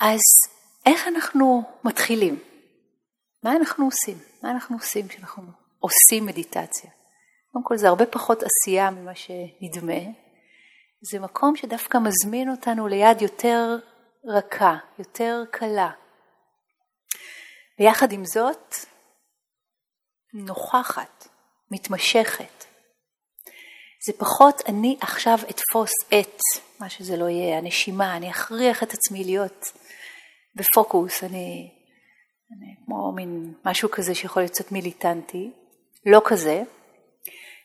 [0.00, 0.20] אז
[0.86, 2.38] איך אנחנו מתחילים?
[3.42, 4.18] מה אנחנו עושים?
[4.42, 5.42] מה אנחנו עושים כשאנחנו
[5.78, 6.90] עושים מדיטציה?
[7.52, 10.00] קודם כל זה הרבה פחות עשייה ממה שנדמה.
[11.00, 13.78] זה מקום שדווקא מזמין אותנו ליד יותר
[14.24, 15.90] רכה, יותר קלה.
[17.78, 18.74] ויחד עם זאת,
[20.34, 21.28] נוכחת,
[21.70, 22.64] מתמשכת.
[24.06, 26.40] זה פחות אני עכשיו אתפוס את
[26.80, 29.72] מה שזה לא יהיה, הנשימה, אני אכריח את עצמי להיות
[30.60, 31.70] בפוקוס, אני,
[32.50, 35.50] אני כמו מין משהו כזה שיכול להיות קצת מיליטנטי,
[36.06, 36.62] לא כזה.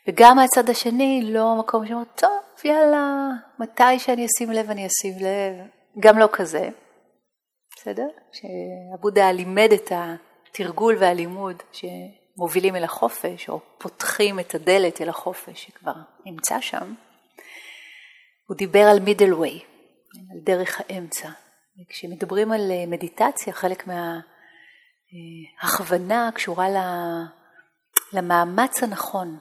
[0.07, 2.31] וגם מהצד השני, לא מקום שאומר, טוב,
[2.63, 5.67] יאללה, מתי שאני אשים לב אני אשים לב,
[5.99, 6.69] גם לא כזה.
[7.75, 8.07] בסדר?
[8.31, 15.93] שעבודה לימד את התרגול והלימוד שמובילים אל החופש, או פותחים את הדלת אל החופש שכבר
[16.25, 16.93] נמצא שם.
[18.47, 19.63] הוא דיבר על מידל ווי,
[20.31, 21.29] על דרך האמצע.
[21.81, 23.87] וכשמדברים על אה, מדיטציה, חלק
[25.61, 26.67] מההכוונה קשורה
[28.13, 29.39] למאמץ הנכון,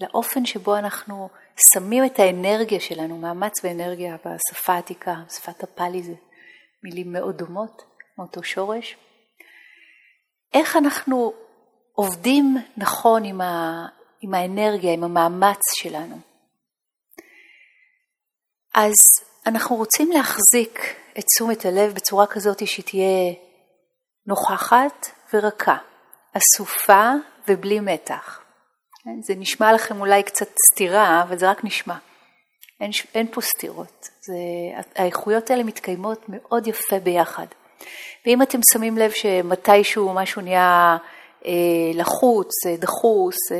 [0.00, 1.28] לאופן שבו אנחנו
[1.72, 6.14] שמים את האנרגיה שלנו, מאמץ ואנרגיה בשפה העתיקה, שפת הפאלי זה
[6.82, 7.82] מילים מאוד דומות,
[8.18, 8.96] מאותו שורש.
[10.54, 11.32] איך אנחנו
[11.92, 13.86] עובדים נכון עם, ה,
[14.20, 16.18] עם האנרגיה, עם המאמץ שלנו.
[18.74, 18.94] אז
[19.48, 23.34] אנחנו רוצים להחזיק את תשומת הלב בצורה כזאת שהיא תהיה
[24.26, 25.76] נוכחת ורכה,
[26.36, 27.12] אסופה
[27.48, 28.40] ובלי מתח.
[29.04, 29.22] כן?
[29.22, 31.94] זה נשמע לכם אולי קצת סתירה, אבל זה רק נשמע.
[32.80, 34.08] אין, אין פה סתירות.
[34.20, 34.34] זה,
[34.96, 37.46] האיכויות האלה מתקיימות מאוד יפה ביחד.
[38.26, 40.96] ואם אתם שמים לב שמתישהו משהו נהיה
[41.46, 41.50] אה,
[41.94, 43.56] לחוץ, אה, דחוס, אה,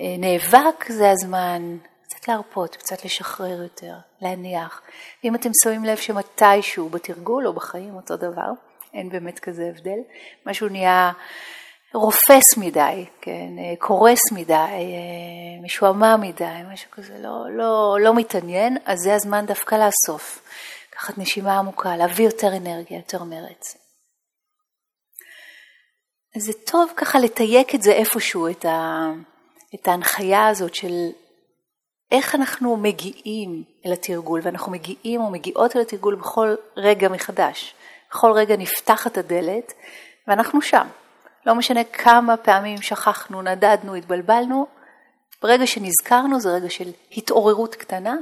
[0.00, 1.76] אה, נאבק, זה הזמן
[2.20, 4.82] קצת להרפות, קצת לשחרר יותר, להניח.
[5.24, 8.50] ואם אתם שמים לב שמתישהו בתרגול או בחיים אותו דבר,
[8.94, 9.98] אין באמת כזה הבדל,
[10.46, 11.12] משהו נהיה
[11.94, 14.94] רופס מדי, כן, קורס מדי,
[15.62, 20.42] משועמם מדי, משהו כזה, לא, לא, לא מתעניין, אז זה הזמן דווקא לאסוף.
[20.92, 23.76] לקחת נשימה עמוקה, להביא יותר אנרגיה, יותר מרץ.
[26.36, 29.08] אז זה טוב ככה לתייק את זה איפשהו, את, ה,
[29.74, 31.10] את ההנחיה הזאת של
[32.10, 37.74] איך אנחנו מגיעים אל התרגול, ואנחנו מגיעים או מגיעות אל התרגול בכל רגע מחדש.
[38.10, 39.72] בכל רגע נפתחת הדלת
[40.28, 40.86] ואנחנו שם.
[41.46, 44.66] לא משנה כמה פעמים שכחנו, נדדנו, התבלבלנו,
[45.42, 48.16] ברגע שנזכרנו זה רגע של התעוררות קטנה,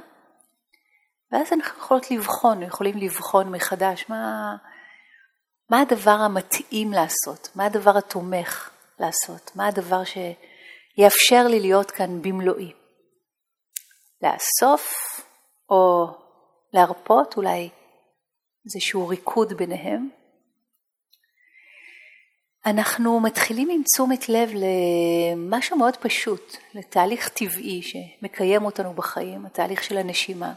[1.32, 4.56] ואז אנחנו יכולות לבחון, יכולים לבחון מחדש מה,
[5.70, 12.72] מה הדבר המתאים לעשות, מה הדבר התומך לעשות, מה הדבר שיאפשר לי להיות כאן במלואי.
[14.22, 14.92] לאסוף
[15.70, 16.06] או
[16.72, 17.68] להרפות, אולי
[18.64, 20.08] איזשהו ריקוד ביניהם.
[22.66, 29.98] אנחנו מתחילים עם תשומת לב למשהו מאוד פשוט, לתהליך טבעי שמקיים אותנו בחיים, התהליך של
[29.98, 30.52] הנשימה.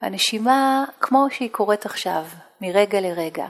[0.00, 2.24] הנשימה, כמו שהיא קורית עכשיו,
[2.60, 3.46] מרגע לרגע,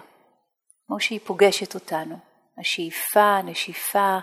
[0.87, 2.17] כמו שהיא פוגשת אותנו,
[2.59, 4.19] השאיפה, הנשיפה,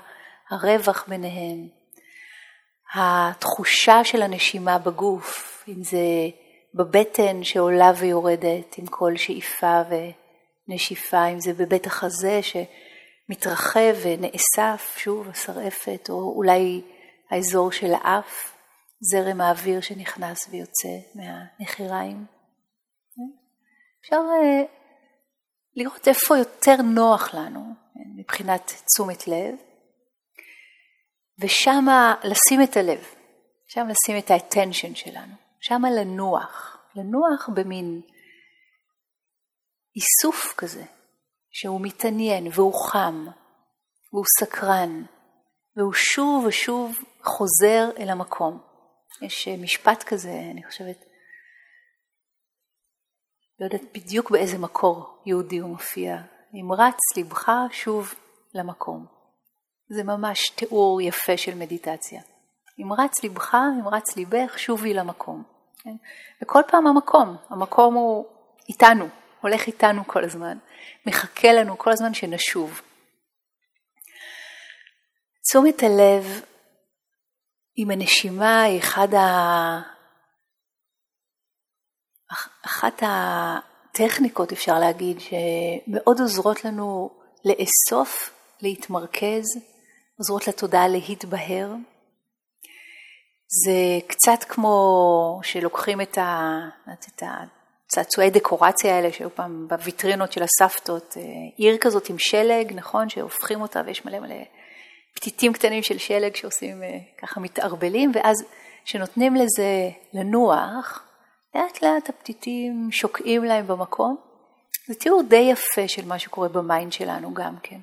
[0.50, 1.68] הרווח ביניהן,
[2.94, 5.98] התחושה של הנשימה בגוף, אם זה
[6.74, 16.10] בבטן שעולה ויורדת עם כל שאיפה ונשיפה, אם זה בבית החזה שמתרחב ונאסף, שוב, השרעפת,
[16.10, 16.82] או אולי
[17.32, 18.56] האזור של האף,
[19.02, 22.26] זרם האוויר שנכנס ויוצא מהנחיריים.
[24.02, 24.64] אפשר אה,
[25.76, 27.62] לראות איפה יותר נוח לנו
[28.18, 29.56] מבחינת תשומת לב,
[31.40, 33.04] ושמה לשים את הלב,
[33.68, 38.02] שם לשים את האטנשן שלנו, שמה לנוח, לנוח במין
[39.96, 40.84] איסוף כזה,
[41.52, 43.26] שהוא מתעניין והוא חם,
[44.14, 45.04] והוא סקרן,
[45.78, 48.62] והוא שוב ושוב חוזר אל המקום.
[49.22, 51.06] יש אה, משפט כזה, אני חושבת,
[53.60, 56.18] לא יודעת בדיוק באיזה מקור יהודי הוא מופיע,
[56.54, 58.13] נמרץ לבך שוב
[58.54, 59.19] למקום.
[59.89, 62.21] זה ממש תיאור יפה של מדיטציה.
[62.77, 65.44] נמרץ לבך, נמרץ ליבך, שובי למקום.
[65.83, 65.95] כן?
[66.41, 68.25] וכל פעם המקום, המקום הוא
[68.69, 69.07] איתנו,
[69.41, 70.57] הולך איתנו כל הזמן,
[71.06, 72.81] מחכה לנו כל הזמן שנשוב.
[75.44, 76.41] תשומת הלב
[77.75, 79.81] עם הנשימה היא אחד ה...
[82.65, 87.09] אחת הטכניקות, אפשר להגיד, שמאוד עוזרות לנו
[87.45, 88.30] לאסוף,
[88.62, 89.45] להתמרכז,
[90.19, 91.71] עוזרות לתודעה להתבהר.
[93.66, 96.60] זה קצת כמו שלוקחים את, ה,
[96.94, 97.24] את
[97.88, 101.24] הצעצועי דקורציה האלה שהיו פעם בוויטרינות של הסבתות, אה,
[101.57, 104.36] עיר כזאת עם שלג, נכון, שהופכים אותה ויש מלא מלא
[105.13, 108.36] פתיתים קטנים של שלג שעושים אה, ככה מתערבלים, ואז
[108.86, 111.04] כשנותנים לזה לנוח,
[111.56, 114.18] לאט לאט הפתיתים שוקעים להם במקום.
[114.88, 117.80] זה תיאור די יפה של מה שקורה ב mind שלנו גם כן.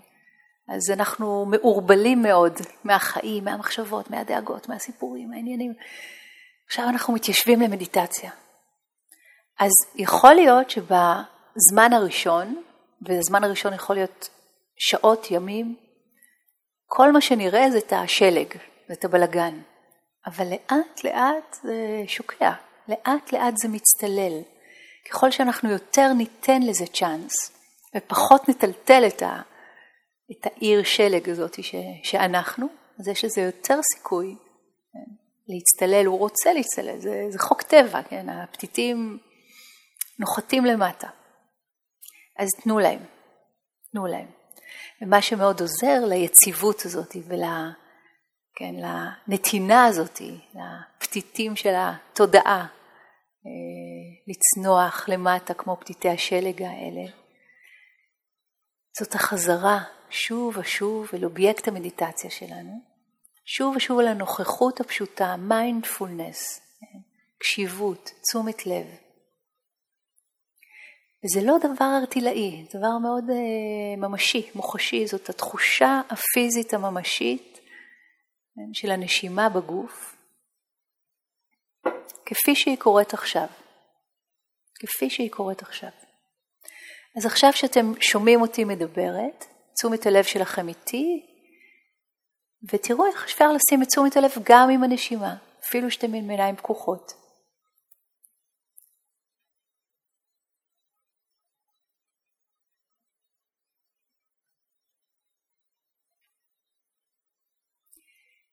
[0.68, 2.52] אז אנחנו מעורבלים מאוד
[2.84, 5.72] מהחיים, מהמחשבות, מהדאגות, מהסיפורים, מהעניינים.
[6.66, 8.30] עכשיו אנחנו מתיישבים למדיטציה.
[9.58, 12.62] אז יכול להיות שבזמן הראשון,
[13.02, 14.28] והזמן הראשון יכול להיות
[14.78, 15.76] שעות, ימים,
[16.86, 18.54] כל מה שנראה זה את השלג,
[18.88, 19.60] זה את הבלגן.
[20.26, 22.52] אבל לאט לאט זה שוקע,
[22.88, 24.40] לאט לאט זה מצטלל.
[25.10, 27.32] ככל שאנחנו יותר ניתן לזה צ'אנס,
[27.96, 29.40] ופחות נטלטל את, ה,
[30.31, 32.67] את העיר שלג הזאת ש, שאנחנו,
[33.00, 34.37] אז יש לזה יותר סיכוי
[34.93, 35.12] כן,
[35.49, 38.28] להצטלל, הוא רוצה להצטלל, זה, זה חוק טבע, כן?
[38.28, 39.19] הפתיתים
[40.19, 41.08] נוחתים למטה.
[42.38, 43.00] אז תנו להם,
[43.93, 44.28] תנו להם.
[45.02, 47.43] ומה שמאוד עוזר ליציבות הזאת ול...
[48.58, 50.20] כן, לנתינה הזאת,
[50.55, 52.67] לפתיתים של התודעה,
[53.46, 53.50] אה,
[54.26, 57.12] לצנוח למטה כמו פתיתי השלג האלה.
[58.99, 59.78] זאת החזרה
[60.10, 62.80] שוב ושוב אל אובייקט המדיטציה שלנו,
[63.44, 66.98] שוב ושוב אל הנוכחות הפשוטה, מיינדפולנס, כן,
[67.38, 68.86] קשיבות, תשומת לב.
[71.24, 77.58] וזה לא דבר ערטילאי, זה דבר מאוד אה, ממשי, מוחשי, זאת התחושה הפיזית הממשית
[78.54, 80.16] כן, של הנשימה בגוף,
[82.26, 83.46] כפי שהיא קורית עכשיו.
[84.74, 85.90] כפי שהיא קורית עכשיו.
[87.16, 89.44] אז עכשיו שאתם שומעים אותי מדברת,
[89.78, 91.26] תשומת הלב שלכם איתי,
[92.73, 97.12] ותראו איך אפשר לשים את תשומת הלב גם עם הנשימה, אפילו שאתם עם עיניים פקוחות.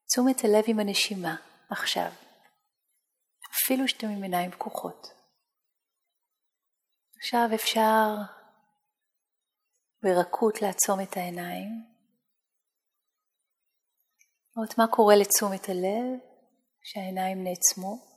[0.08, 1.36] תשומת הלב עם הנשימה,
[1.70, 2.12] עכשיו.
[3.52, 5.08] אפילו שאתם עם עיניים פקוחות.
[7.18, 8.08] עכשיו אפשר
[10.03, 11.69] ברכות לעצום את העיניים,
[14.55, 16.19] לראות מה קורה לתשומת הלב
[16.81, 18.13] כשהעיניים נעצמו.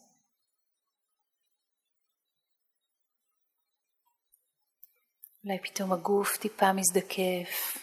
[5.45, 7.79] אולי פתאום הגוף טיפה מזדקף,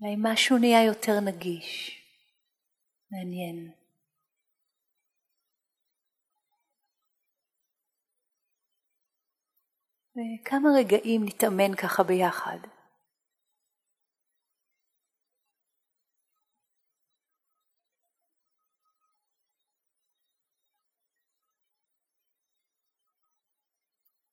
[0.00, 2.00] אולי משהו נהיה יותר נגיש,
[3.10, 3.85] מעניין.
[10.16, 12.58] וכמה רגעים נתאמן ככה ביחד.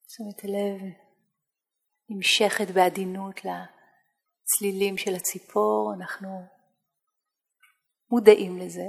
[0.08, 0.94] תשומת הלב
[2.10, 3.46] נמשכת בעדינות
[4.44, 6.30] צלילים של הציפור, אנחנו
[8.12, 8.86] מודעים לזה.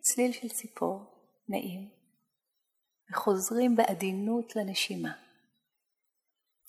[0.00, 1.04] צליל של ציפור,
[1.48, 1.90] נעים,
[3.10, 5.12] וחוזרים בעדינות לנשימה,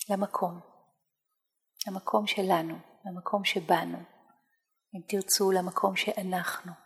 [0.10, 0.60] למקום,
[1.88, 3.98] למקום שלנו, למקום שבאנו,
[4.96, 6.82] אם תרצו, למקום שאנחנו.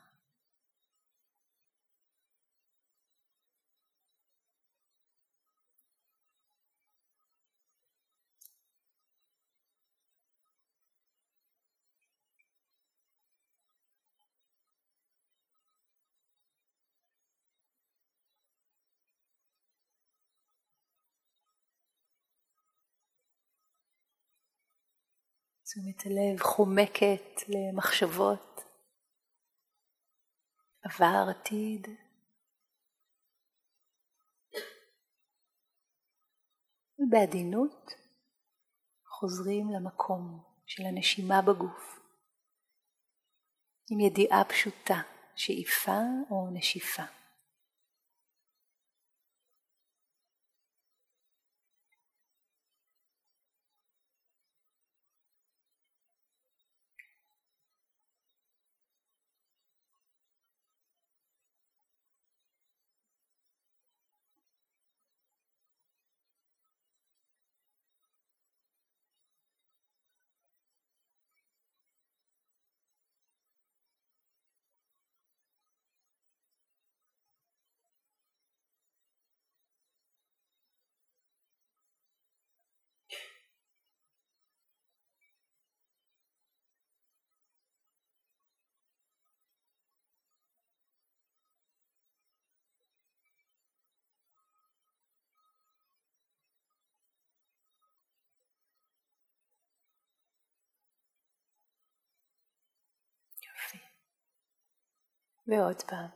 [25.69, 28.61] תשומת הלב חומקת למחשבות,
[30.83, 31.87] עבר, עתיד.
[36.99, 37.91] ובעדינות
[39.05, 41.99] חוזרים למקום של הנשימה בגוף,
[43.91, 45.01] עם ידיעה פשוטה,
[45.35, 47.16] שאיפה או נשיפה.
[105.47, 106.09] ועוד פעם,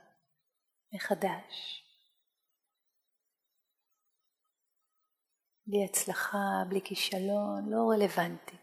[0.93, 1.83] מחדש.
[5.67, 6.37] בלי הצלחה,
[6.69, 8.57] בלי כישלון, לא רלוונטי.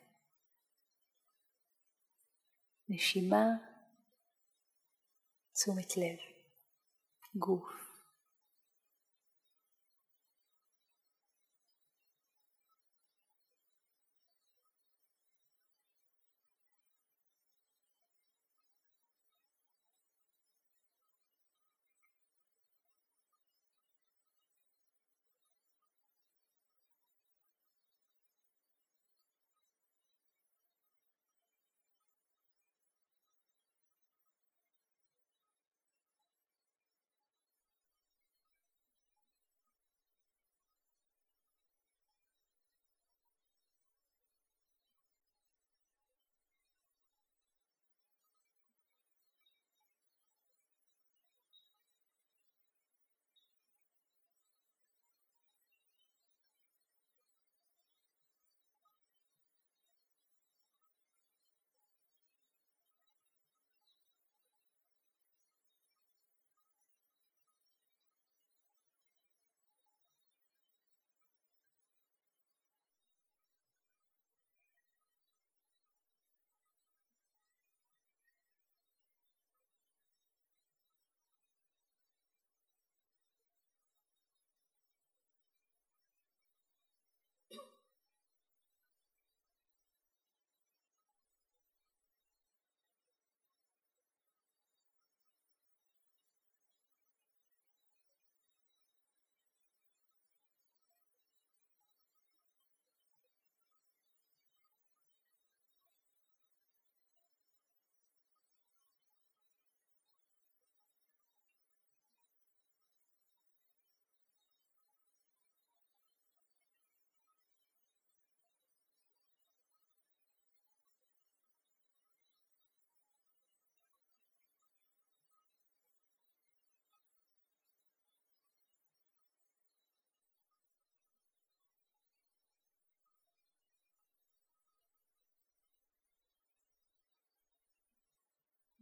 [2.89, 3.45] נשימה,
[5.53, 6.19] תשומת לב,
[7.35, 7.88] גוף.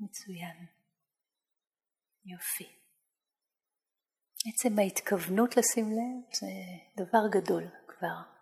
[0.01, 0.67] מצוין.
[2.25, 2.77] יופי.
[4.49, 6.47] עצם ההתכוונות לשים לב זה
[6.97, 8.37] דבר גדול כבר.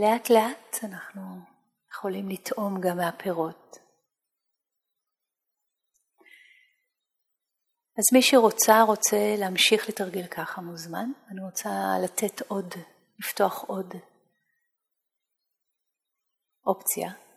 [0.00, 1.22] לאט לאט אנחנו
[1.90, 3.76] יכולים לטעום גם מהפירות.
[7.98, 11.10] אז מי שרוצה, רוצה להמשיך לתרגל ככה מוזמן.
[11.30, 11.70] אני רוצה
[12.04, 12.74] לתת עוד,
[13.18, 13.94] לפתוח עוד
[16.66, 17.27] אופציה.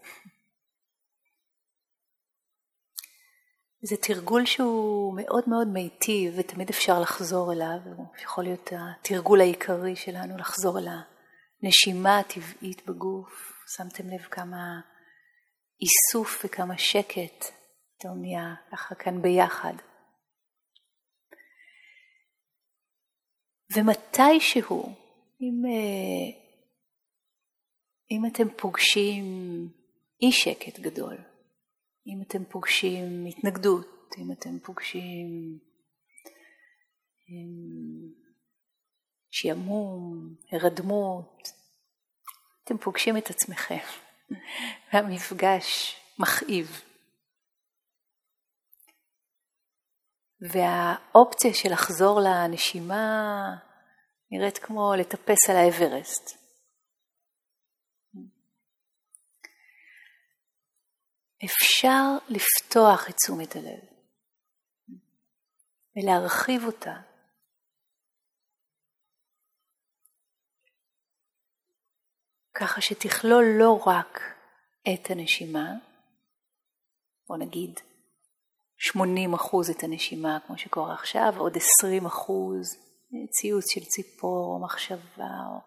[3.83, 9.95] זה תרגול שהוא מאוד מאוד מיטיב ותמיד אפשר לחזור אליו, הוא יכול להיות התרגול העיקרי
[9.95, 10.87] שלנו, לחזור אל
[11.63, 13.51] הנשימה הטבעית בגוף.
[13.75, 14.81] שמתם לב כמה
[15.81, 17.45] איסוף וכמה שקט
[17.97, 19.73] פתאום נהיה ככה כאן ביחד.
[23.75, 24.83] ומתישהו,
[25.41, 26.41] אם, אה,
[28.11, 29.25] אם אתם פוגשים
[30.21, 31.17] אי שקט גדול,
[32.07, 35.59] אם אתם פוגשים התנגדות, אם אתם פוגשים
[39.31, 41.47] שעמום, הרדמות,
[42.63, 43.85] אתם פוגשים את עצמכם,
[44.93, 46.81] והמפגש מכאיב.
[50.41, 53.55] והאופציה של לחזור לנשימה
[54.31, 56.40] נראית כמו לטפס על האברסט.
[61.45, 63.79] אפשר לפתוח את תשומת הלב
[65.95, 66.95] ולהרחיב אותה.
[72.53, 74.19] ככה שתכלול לא רק
[74.93, 75.69] את הנשימה,
[77.27, 77.79] בוא נגיד
[78.77, 82.67] 80 אחוז את הנשימה כמו שקורה עכשיו, עוד 20 אחוז
[83.29, 85.59] ציוץ של ציפור או מחשבה או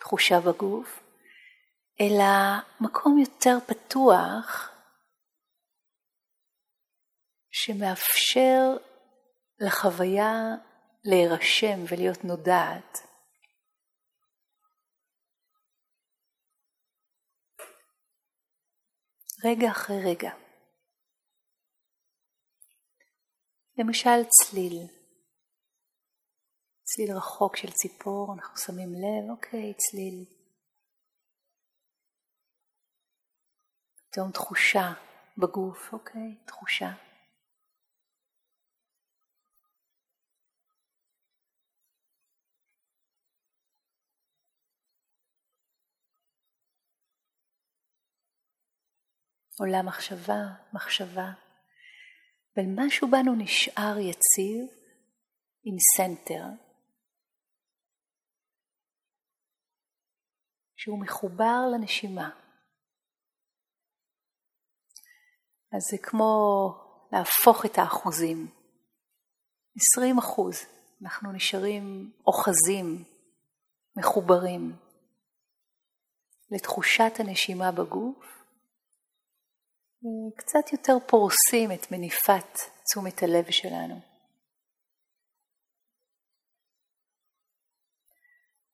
[0.00, 1.02] תחושה בגוף,
[2.00, 2.24] אלא
[2.80, 4.71] מקום יותר פתוח
[7.64, 8.64] שמאפשר
[9.60, 10.32] לחוויה
[11.04, 12.98] להירשם ולהיות נודעת.
[19.44, 20.30] רגע אחרי רגע.
[23.78, 24.86] למשל צליל,
[26.82, 30.24] צליל רחוק של ציפור, אנחנו שמים לב, אוקיי, צליל.
[34.10, 34.92] פתאום תחושה
[35.38, 36.44] בגוף, אוקיי?
[36.46, 37.11] תחושה.
[49.58, 50.42] עולה מחשבה,
[50.72, 51.32] מחשבה,
[52.56, 54.82] ומשהו בנו נשאר יציב
[55.64, 56.44] עם center,
[60.76, 62.30] שהוא מחובר לנשימה.
[65.72, 66.34] אז זה כמו
[67.12, 68.46] להפוך את האחוזים.
[69.96, 70.54] 20 אחוז,
[71.02, 73.04] אנחנו נשארים אוחזים,
[73.96, 74.76] מחוברים
[76.50, 78.41] לתחושת הנשימה בגוף,
[80.36, 84.00] קצת יותר פורסים את מניפת תשומת הלב שלנו.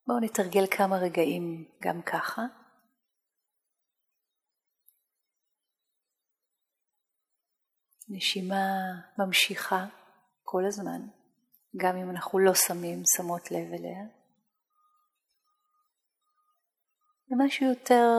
[0.06, 2.42] בואו נתרגל כמה רגעים גם ככה.
[8.08, 8.64] נשימה
[9.18, 9.86] ממשיכה
[10.42, 11.00] כל הזמן,
[11.76, 14.04] גם אם אנחנו לא שמים, שמות לב אליה.
[17.30, 18.14] ומשהו יותר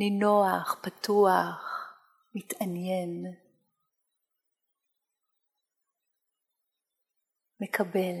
[0.00, 1.62] נינוח, פתוח,
[2.34, 3.24] מתעניין,
[7.60, 8.16] מקבל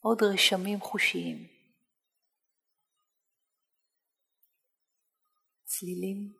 [0.00, 1.48] עוד רשמים חושיים.
[5.64, 6.32] צלילים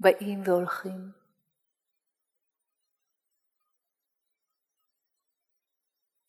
[0.00, 1.12] באים והולכים.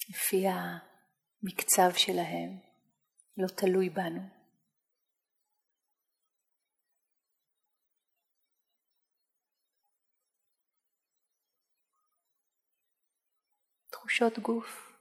[0.10, 2.60] לפי המקצב שלהם,
[3.38, 4.39] לא תלוי בנו.
[14.10, 14.92] תחושות גוף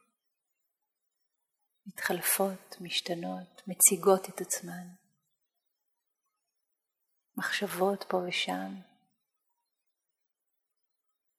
[1.87, 4.89] מתחלפות, משתנות, מציגות את עצמן.
[7.37, 8.75] מחשבות פה ושם,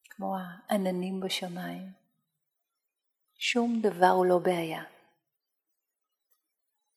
[0.04, 1.92] כמו העננים בשמיים.
[3.38, 4.84] שום דבר הוא לא בעיה.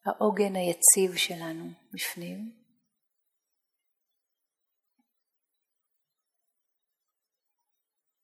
[0.04, 2.64] העוגן היציב שלנו בפנים.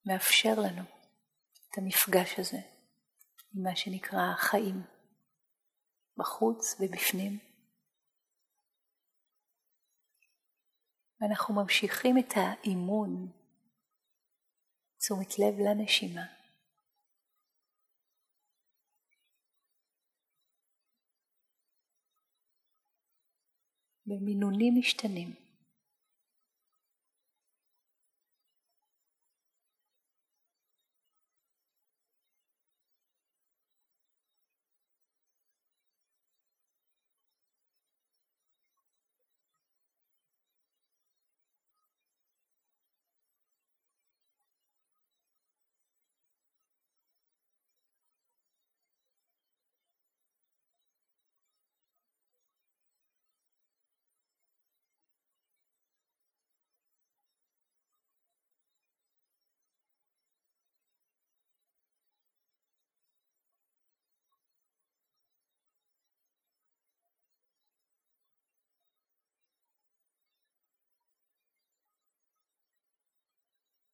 [0.07, 0.98] מאפשר לנו
[1.79, 2.59] המפגש הזה
[3.55, 4.83] עם מה שנקרא חיים,
[6.17, 7.39] בחוץ ובפנים.
[11.21, 13.33] ואנחנו ממשיכים את האימון,
[14.99, 16.27] תשומת לב לנשימה.
[24.07, 25.48] במינונים משתנים.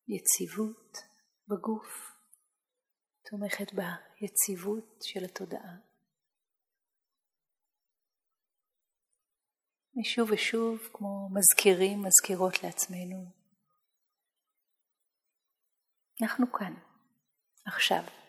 [0.09, 0.97] יציבות
[1.49, 2.15] בגוף
[3.31, 5.77] תומכת ביציבות של התודעה.
[9.97, 13.25] ושוב ושוב, כמו מזכירים, מזכירות לעצמנו,
[16.23, 16.75] אנחנו כאן,
[17.67, 18.24] עכשיו.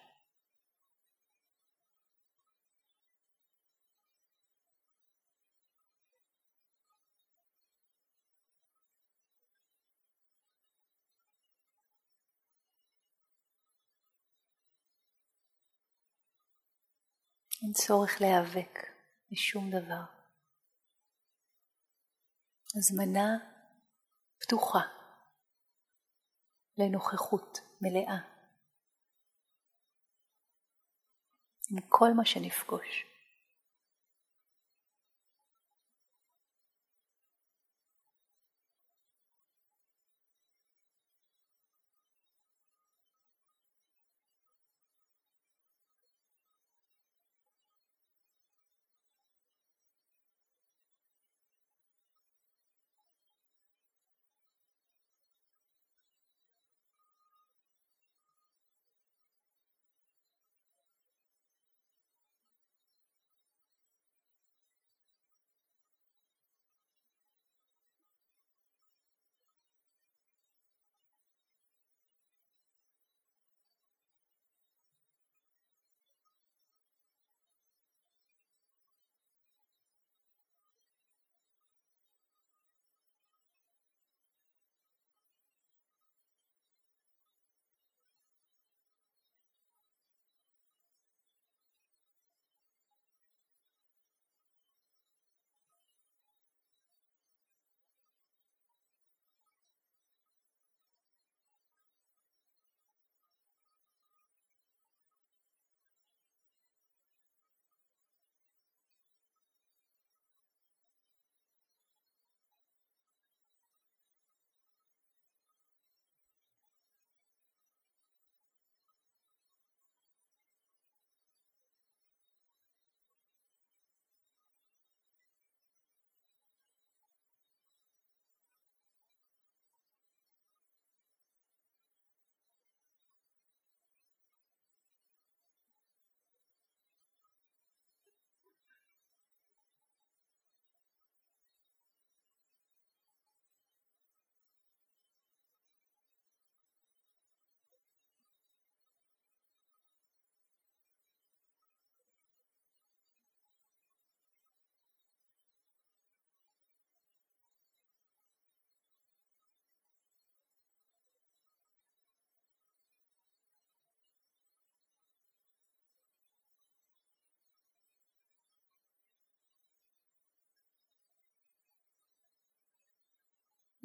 [17.63, 18.79] אין צורך להיאבק
[19.31, 20.03] בשום דבר.
[22.77, 23.37] הזמנה
[24.39, 24.81] פתוחה
[26.77, 28.17] לנוכחות מלאה
[31.71, 33.14] עם כל מה שנפגוש.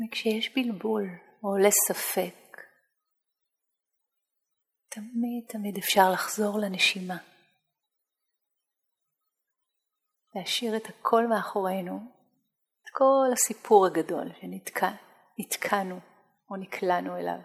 [0.00, 1.02] וכשיש בלבול
[1.42, 2.40] או עולה ספק,
[4.88, 7.16] תמיד תמיד אפשר לחזור לנשימה.
[10.34, 11.96] להשאיר את הכל מאחורינו,
[12.82, 16.00] את כל הסיפור הגדול שנתקענו
[16.50, 17.40] או נקלענו אליו.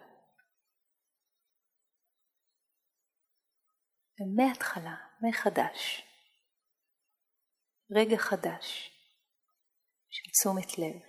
[4.19, 6.01] ומההתחלה, מחדש,
[7.91, 8.91] רגע חדש
[10.09, 11.01] של תשומת לב,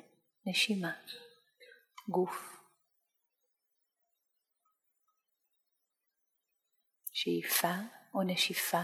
[0.47, 0.93] נשימה,
[2.09, 2.57] גוף,
[7.13, 7.75] שאיפה
[8.15, 8.83] או נשיפה,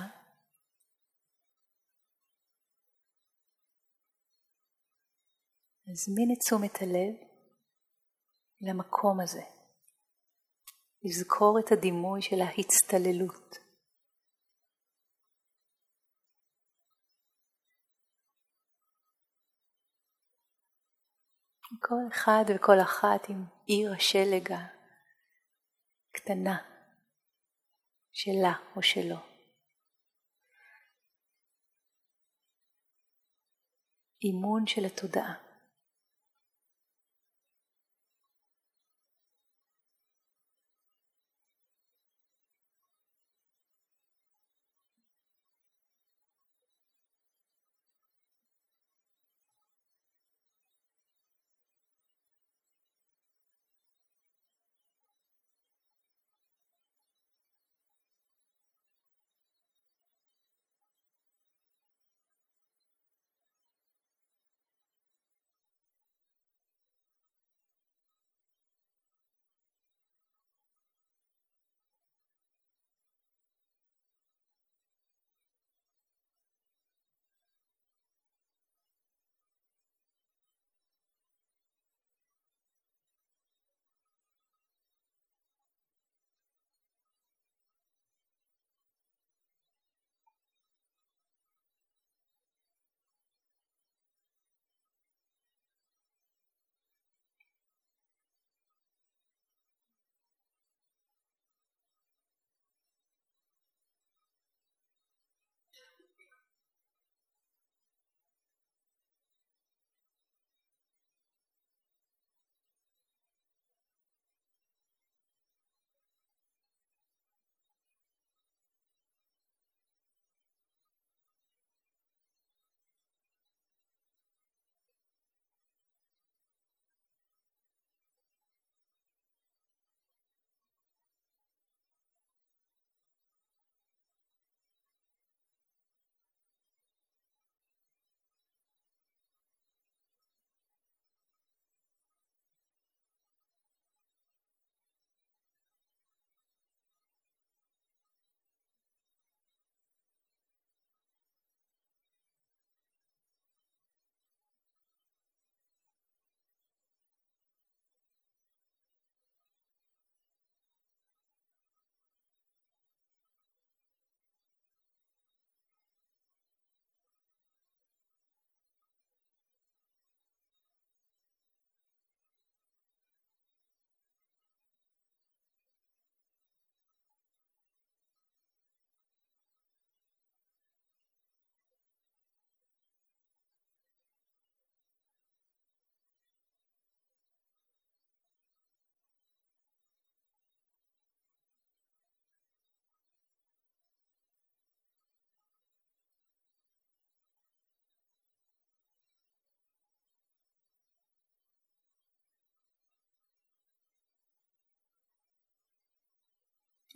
[5.87, 7.15] נזמין את תשומת הלב
[8.61, 9.43] למקום הזה,
[11.05, 13.62] לזכור את הדימוי של ההצטללות.
[21.81, 24.55] כל אחד וכל אחת עם עיר השלג
[26.11, 26.59] הקטנה
[28.13, 29.17] שלה או שלו.
[34.23, 35.52] אימון של התודעה.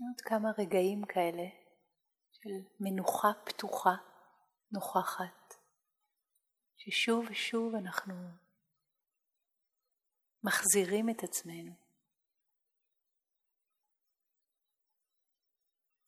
[0.01, 1.49] עוד כמה רגעים כאלה
[2.33, 3.95] של מנוחה פתוחה,
[4.73, 5.55] נוכחת,
[6.77, 8.15] ששוב ושוב אנחנו
[10.45, 11.73] מחזירים את עצמנו.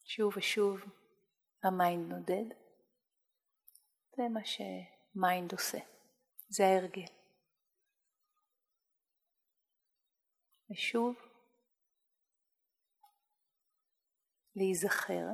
[0.04, 0.80] שוב ושוב
[1.62, 2.54] ה mind נודד.
[4.16, 5.78] זה מה ש mind עושה,
[6.48, 7.12] זה ההרגל.
[10.70, 11.27] ושוב
[14.58, 15.26] להיזכר,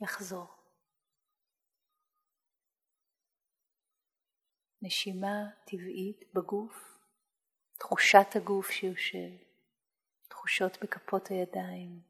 [0.00, 0.46] לחזור.
[4.82, 6.74] נשימה טבעית בגוף,
[7.78, 9.30] תחושת הגוף שיושב,
[10.28, 12.02] תחושות בכפות הידיים,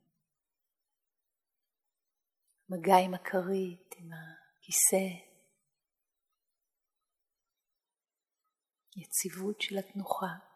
[2.69, 5.33] מגע עם הכרית, עם הכיסא,
[8.97, 10.52] יציבות של התנוחה.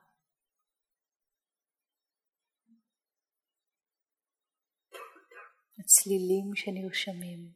[5.79, 7.53] הצלילים שנרשמים.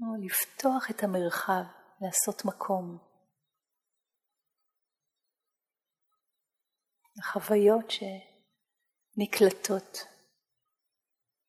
[0.00, 1.64] או לפתוח את המרחב,
[2.00, 2.98] לעשות מקום
[7.16, 7.90] לחוויות
[9.16, 9.98] שנקלטות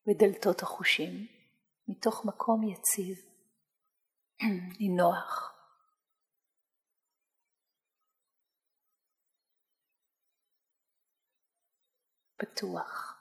[0.06, 1.26] בדלתות החושים
[1.88, 3.18] מתוך מקום יציב,
[4.80, 5.55] נינוח.
[12.36, 13.16] פתוח.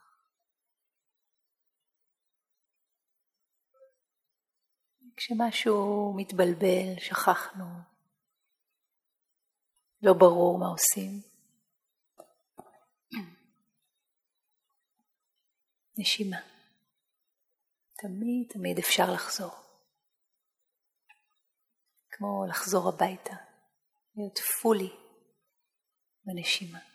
[5.18, 7.66] כשמשהו מתבלבל, שכחנו,
[10.02, 11.36] לא ברור מה עושים.
[15.98, 16.38] נשימה.
[17.98, 19.52] תמיד תמיד אפשר לחזור.
[22.10, 23.36] כמו לחזור הביתה,
[24.16, 24.90] להיות פולי
[26.26, 26.95] בנשימה.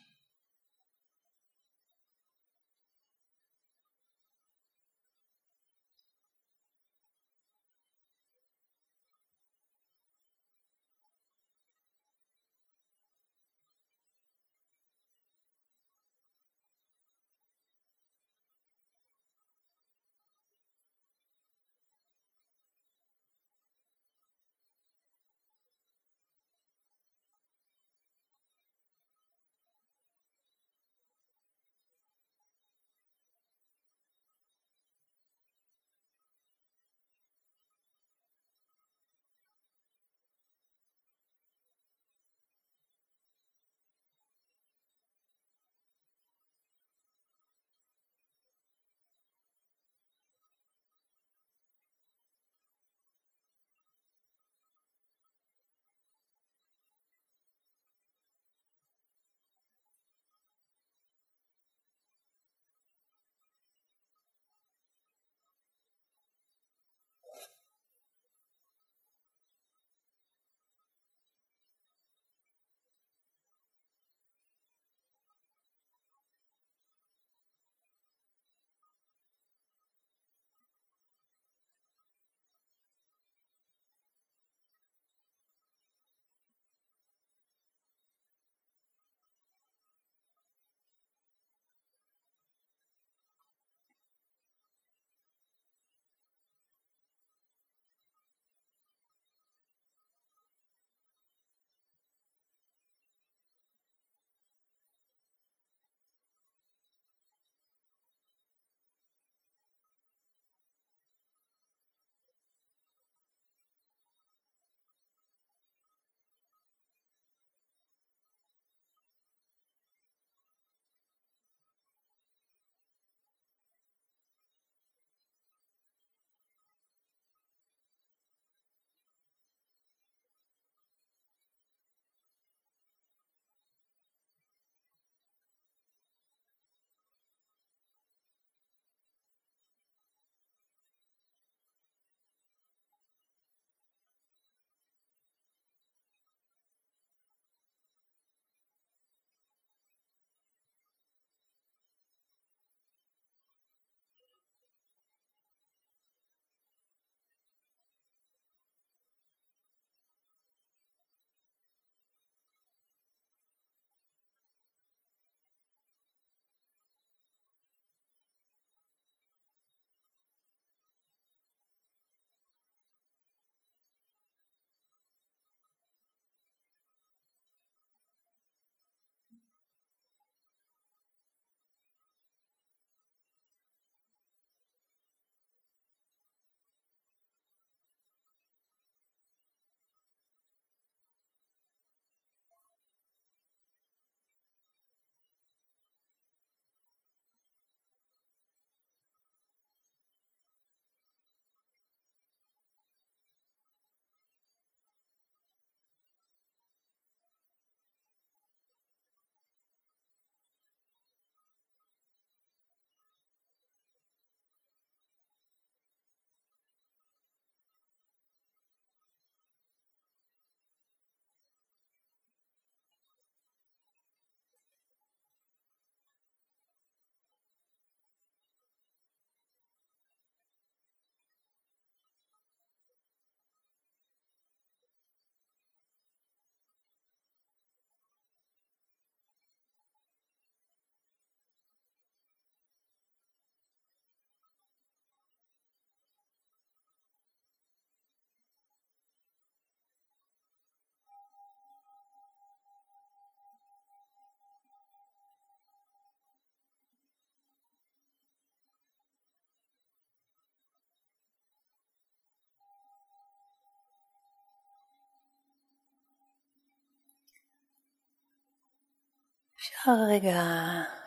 [269.81, 270.40] אפשר רגע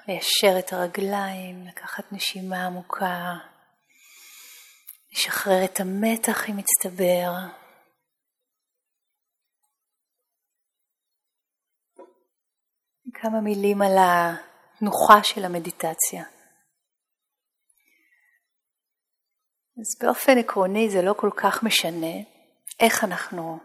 [0.07, 3.33] ליישר את הרגליים, לקחת נשימה עמוקה,
[5.11, 7.31] לשחרר את המתח אם מצטבר.
[13.13, 16.23] כמה מילים על התנוחה של המדיטציה.
[19.79, 22.15] אז באופן עקרוני זה לא כל כך משנה
[22.79, 23.59] איך אנחנו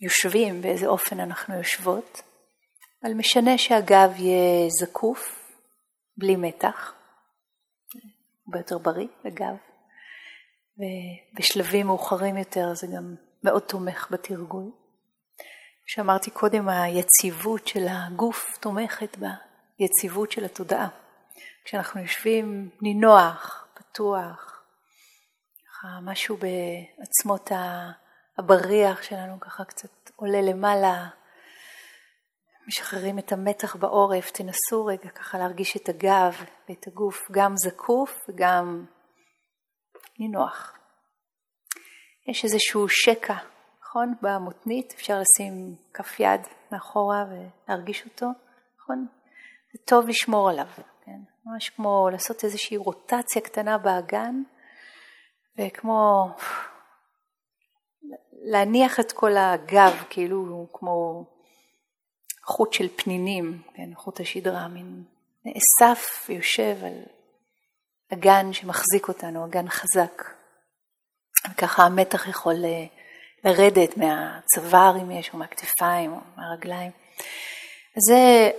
[0.00, 2.22] יושבים, באיזה אופן אנחנו יושבות,
[3.04, 5.50] אבל משנה שהגב יהיה זקוף,
[6.16, 6.94] בלי מתח,
[8.46, 9.56] הרבה יותר בריא לגב,
[10.78, 14.70] ובשלבים מאוחרים יותר זה גם מאוד תומך בתרגול.
[15.86, 19.16] שאמרתי קודם, היציבות של הגוף תומכת
[19.78, 20.88] ביציבות של התודעה.
[21.64, 24.62] כשאנחנו יושבים נינוח, פתוח,
[25.68, 27.50] ככה משהו בעצמות
[28.38, 31.08] הבריח שלנו ככה קצת עולה למעלה,
[32.66, 36.34] משחררים את המתח בעורף, תנסו רגע ככה להרגיש את הגב
[36.68, 38.84] ואת הגוף, גם זקוף וגם
[40.18, 40.78] נינוח.
[42.28, 43.36] יש איזשהו שקע
[43.96, 44.14] נכון?
[44.22, 46.40] במותנית אפשר לשים כף יד
[46.72, 48.26] מאחורה ולהרגיש אותו,
[48.80, 49.06] נכון?
[49.72, 50.66] זה טוב לשמור עליו,
[51.04, 51.20] כן?
[51.44, 54.42] ממש כמו לעשות איזושהי רוטציה קטנה באגן,
[55.58, 56.28] וכמו
[58.32, 61.24] להניח את כל הגב, כאילו כמו
[62.46, 63.90] חוט של פנינים, כן?
[63.94, 65.02] חוט השדרה, מין
[65.44, 67.02] נאסף ויושב על
[68.12, 70.22] אגן שמחזיק אותנו, אגן חזק.
[71.52, 72.84] וככה המתח יכול אה,
[73.44, 76.90] לרדת מהצוואר אם יש, או מהכתפיים, או מהרגליים.
[78.08, 78.50] זה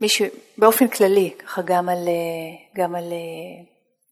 [0.00, 0.26] מישהו,
[0.58, 2.08] באופן כללי, ככה גם על,
[2.76, 3.12] גם על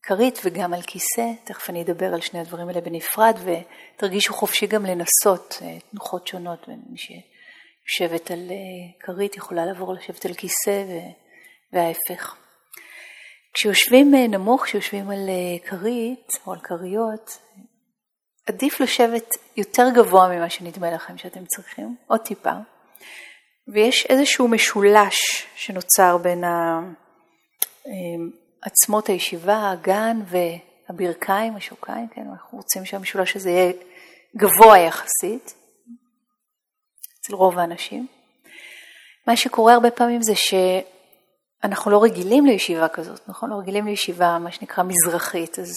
[0.02, 4.86] כרית וגם על כיסא, תכף אני אדבר על שני הדברים האלה בנפרד, ותרגישו חופשי גם
[4.86, 6.98] לנסות אה, תנוחות שונות, מי
[7.90, 10.84] שיושבת על אה, כרית יכולה לעבור לשבת על כיסא
[11.72, 12.36] וההפך.
[13.54, 15.28] כשיושבים אה, נמוך, כשיושבים על
[15.66, 17.38] כרית או על כריות,
[18.46, 22.52] עדיף לשבת יותר גבוה ממה שנדמה לכם שאתם צריכים, עוד טיפה,
[23.74, 26.44] ויש איזשהו משולש שנוצר בין
[28.62, 33.72] עצמות הישיבה, הגן והברכיים, השוקיים, כן, אנחנו רוצים שהמשולש הזה יהיה
[34.36, 35.54] גבוה יחסית,
[37.30, 38.06] אצל רוב האנשים.
[39.26, 43.50] מה שקורה הרבה פעמים זה שאנחנו לא רגילים לישיבה כזאת, נכון?
[43.50, 45.68] לא רגילים לישיבה, מה שנקרא מזרחית, אז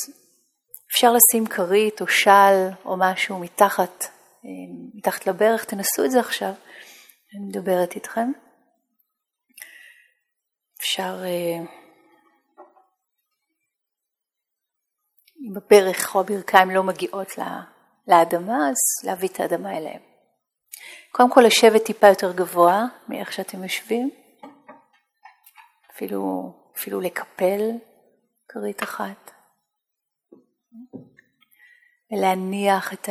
[0.91, 4.03] אפשר לשים כרית או של או משהו מתחת,
[4.45, 4.49] אה,
[4.93, 6.53] מתחת לברך, תנסו את זה עכשיו,
[7.35, 8.31] אני מדברת איתכם.
[10.79, 11.59] אפשר, אה,
[15.41, 17.27] אם הברך או הברכיים לא מגיעות
[18.07, 20.12] לאדמה, אז להביא את האדמה אליהם.
[21.15, 24.09] קודם כל לשבת טיפה יותר גבוה מאיך שאתם יושבים,
[25.95, 27.71] אפילו, אפילו לקפל
[28.47, 29.31] כרית אחת.
[32.11, 33.09] ולהניח את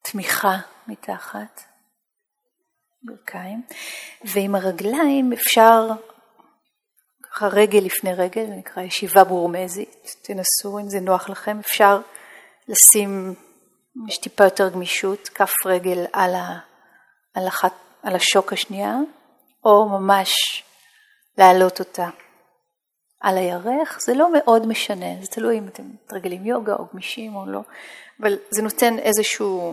[0.00, 1.60] התמיכה מתחת,
[3.02, 3.62] ברכיים,
[4.24, 5.88] ועם הרגליים אפשר
[7.22, 12.00] ככה רגל לפני רגל, זה נקרא ישיבה בורמזית, תנסו אם זה נוח לכם, אפשר
[12.68, 13.34] לשים,
[14.08, 16.58] יש טיפה יותר גמישות, כף רגל על, ה,
[17.34, 17.72] על, אחת,
[18.02, 18.96] על השוק השנייה,
[19.64, 20.32] או ממש
[21.38, 22.08] להעלות אותה
[23.20, 27.46] על הירך, זה לא מאוד משנה, זה תלוי אם אתם מתרגלים יוגה או גמישים או
[27.46, 27.60] לא,
[28.20, 29.72] אבל זה נותן איזשהו,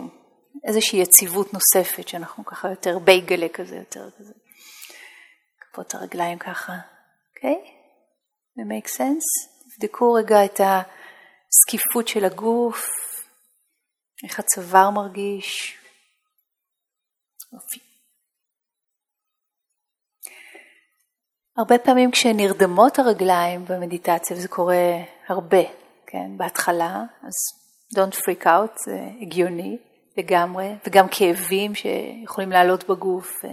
[0.64, 4.32] איזושהי יציבות נוספת, שאנחנו ככה יותר בייגלה כזה, יותר כזה.
[5.60, 7.54] כפות הרגליים ככה, אוקיי?
[7.54, 7.68] Okay?
[8.56, 9.50] זה make sense?
[9.76, 12.86] תבדקו רגע את הזקיפות של הגוף,
[14.24, 15.78] איך הצוואר מרגיש.
[17.52, 17.80] יופי.
[21.58, 25.62] הרבה פעמים כשנרדמות הרגליים במדיטציה, וזה קורה הרבה,
[26.06, 27.34] כן, בהתחלה, אז
[27.94, 29.78] don't freak out, זה הגיוני
[30.16, 33.50] לגמרי, וגם כאבים שיכולים לעלות בגוף, אה,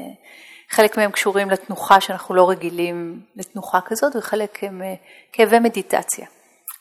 [0.70, 4.94] חלק מהם קשורים לתנוחה שאנחנו לא רגילים לתנוחה כזאת, וחלק הם אה,
[5.34, 6.26] כאבי מדיטציה.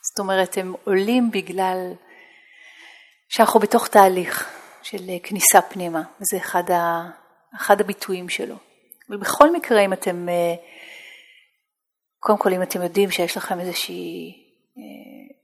[0.09, 1.93] זאת אומרת, הם עולים בגלל
[3.35, 4.49] שאנחנו בתוך תהליך
[4.81, 7.09] של אה, כניסה פנימה, וזה אחד, ה,
[7.55, 8.55] אחד הביטויים שלו.
[9.09, 10.27] אבל בכל מקרה, אם אתם
[12.25, 14.33] קודם כל, אם אתם יודעים שיש לכם איזושהי
[14.77, 15.35] אה,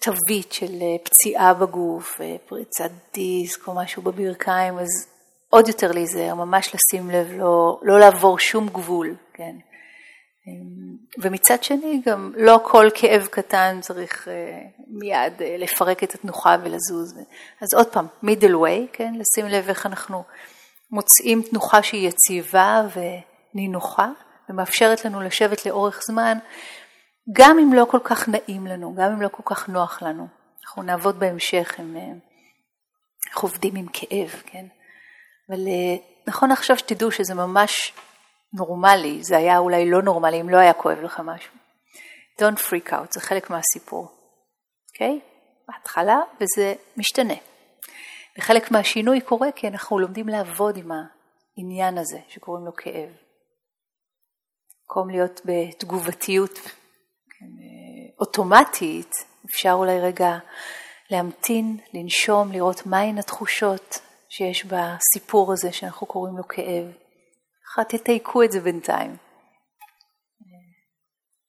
[0.00, 4.88] תווית של אה, פציעה בגוף, אה, פריצת דיסק או משהו בברכיים, אז
[5.50, 9.56] עוד יותר להיזהר, ממש לשים לב, לא, לא לעבור שום גבול, כן.
[11.22, 14.28] ומצד שני, גם לא כל כאב קטן צריך
[14.88, 17.14] מיד לפרק את התנוחה ולזוז.
[17.60, 20.24] אז עוד פעם, middle way, כן, לשים לב איך אנחנו
[20.90, 22.82] מוצאים תנוחה שהיא יציבה
[23.54, 24.08] נינוחה
[24.48, 26.38] ומאפשרת לנו לשבת לאורך זמן,
[27.32, 30.26] גם אם לא כל כך נעים לנו, גם אם לא כל כך נוח לנו.
[30.66, 31.96] אנחנו נעבוד בהמשך עם
[33.30, 34.66] איך עובדים עם כאב, כן?
[35.48, 35.58] אבל
[36.26, 37.92] נכון עכשיו שתדעו שזה ממש
[38.54, 41.52] נורמלי, זה היה אולי לא נורמלי אם לא היה כואב לך משהו.
[42.40, 44.08] Don't freak out, זה חלק מהסיפור,
[44.92, 45.20] אוקיי?
[45.22, 45.34] Okay?
[45.68, 47.34] בהתחלה, וזה משתנה.
[48.38, 50.90] וחלק מהשינוי קורה כי אנחנו לומדים לעבוד עם
[51.58, 53.10] העניין הזה שקוראים לו כאב.
[54.82, 57.46] במקום להיות בתגובתיות כן,
[58.20, 59.12] אוטומטית,
[59.46, 60.38] אפשר אולי רגע
[61.10, 67.03] להמתין, לנשום, לראות מהן התחושות שיש בסיפור הזה שאנחנו קוראים לו כאב.
[67.66, 69.16] ככה תתייקו את זה בינתיים.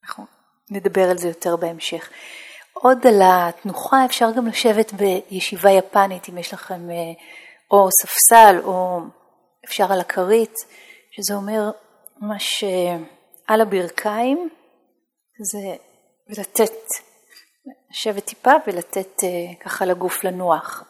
[0.03, 0.25] אנחנו
[0.71, 2.09] נדבר על זה יותר בהמשך.
[2.73, 7.13] עוד על התנוחה אפשר גם לשבת בישיבה יפנית אם יש לכם אה,
[7.71, 8.99] או ספסל או
[9.65, 10.55] אפשר על הכרית,
[11.11, 11.71] שזה אומר
[12.21, 12.97] ממש אה,
[13.47, 14.49] על הברכיים,
[15.51, 15.75] זה
[16.29, 16.87] ולתת,
[17.91, 20.83] לשבת טיפה ולתת אה, ככה לגוף לנוח,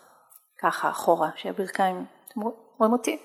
[0.62, 2.42] ככה אחורה, שהברכיים, אתם
[2.78, 3.18] רואים אותי?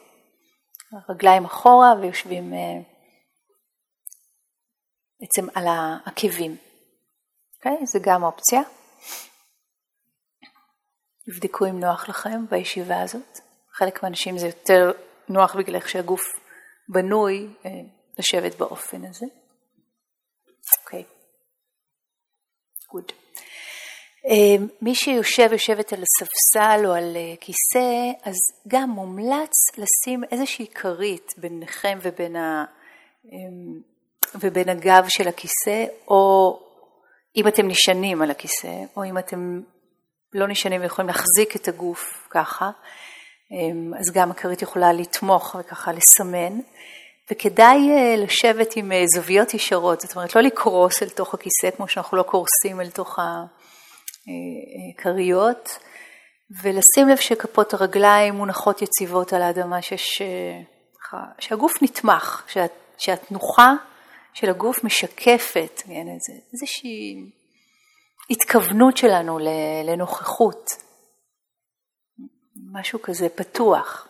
[0.93, 2.53] הרגליים אחורה ויושבים
[5.21, 6.57] בעצם על העקבים.
[7.57, 7.87] אוקיי?
[7.87, 8.61] זה גם אופציה.
[11.27, 13.39] תבדקו אם נוח לכם בישיבה הזאת.
[13.73, 14.91] חלק מהאנשים זה יותר
[15.29, 16.21] נוח בגלל איך שהגוף
[16.89, 17.71] בנוי אה,
[18.19, 19.27] לשבת באופן הזה.
[20.85, 21.05] אוקיי.
[22.91, 23.13] גוד.
[24.27, 28.37] אה, מי שיושב, יושבת על הספסל או על אה, כיסא, אז
[28.69, 32.65] גם מומלץ לשים איזושהי כרית ביניכם ובין, ה...
[34.35, 36.59] ובין הגב של הכיסא, או
[37.37, 39.61] אם אתם נשענים על הכיסא, או אם אתם
[40.33, 42.71] לא נשענים ויכולים להחזיק את הגוף ככה,
[43.53, 46.59] אמ, אז גם הכרית יכולה לתמוך וככה לסמן,
[47.31, 51.89] וכדאי אה, לשבת עם אה, זוויות ישרות, זאת אומרת לא לקרוס אל תוך הכיסא כמו
[51.89, 53.60] שאנחנו לא קורסים אל תוך הכריות,
[55.07, 55.53] אה,
[56.63, 60.23] ולשים לב שכפות הרגליים מונחות יציבות על האדמה, שיש,
[61.39, 62.47] שהגוף נתמך,
[62.99, 63.73] שהתנוחה
[64.35, 67.31] של הגוף משקפת כן, איזה, איזושהי
[68.31, 69.39] התכוונות שלנו
[69.85, 70.71] לנוכחות,
[72.73, 74.09] משהו כזה פתוח.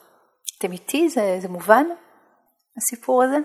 [0.58, 1.08] אתם איתי?
[1.08, 1.86] זה, זה מובן,
[2.76, 3.36] הסיפור הזה?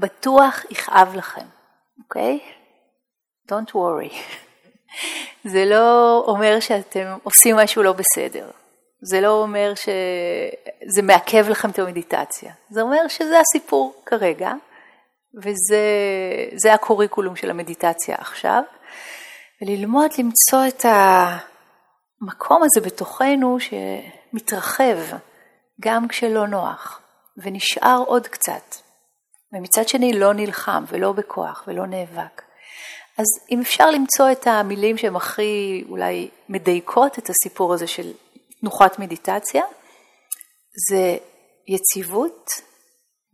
[0.00, 1.46] בטוח יכאב לכם,
[1.98, 2.40] אוקיי?
[3.48, 4.14] Don't worry.
[5.44, 8.50] זה לא אומר שאתם עושים משהו לא בסדר.
[9.04, 12.52] זה לא אומר שזה מעכב לכם את המדיטציה.
[12.70, 14.52] זה אומר שזה הסיפור כרגע,
[15.42, 18.62] וזה הקוריקולום של המדיטציה עכשיו,
[19.62, 24.98] וללמוד למצוא את המקום הזה בתוכנו שמתרחב
[25.80, 27.00] גם כשלא נוח,
[27.36, 28.76] ונשאר עוד קצת,
[29.52, 32.42] ומצד שני לא נלחם ולא בכוח ולא נאבק.
[33.18, 38.12] אז אם אפשר למצוא את המילים שהן הכי אולי מדייקות את הסיפור הזה של
[38.60, 39.64] תנוחת מדיטציה,
[40.90, 41.16] זה
[41.68, 42.50] יציבות,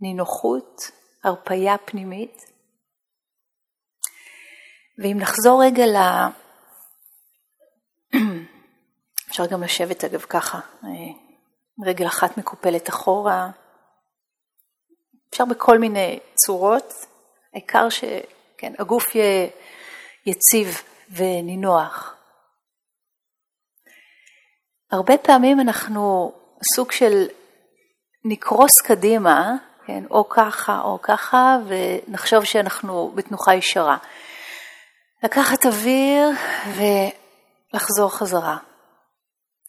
[0.01, 0.91] נינוחות,
[1.25, 2.43] הרפייה פנימית.
[4.99, 5.97] ואם נחזור רגע ל...
[9.29, 10.61] אפשר גם לשבת אגב ככה,
[11.87, 13.51] רגל אחת מקופלת אחורה,
[15.31, 16.93] אפשר בכל מיני צורות,
[17.53, 18.73] העיקר שהגוף כן,
[19.15, 19.49] יהיה
[20.27, 22.15] יציב ונינוח.
[24.93, 26.33] הרבה פעמים אנחנו
[26.75, 27.27] סוג של
[28.25, 29.53] נקרוס קדימה
[29.87, 33.97] כן, או ככה או ככה, ונחשוב שאנחנו בתנוחה ישרה.
[35.23, 36.29] לקחת אוויר
[36.77, 38.57] ולחזור חזרה.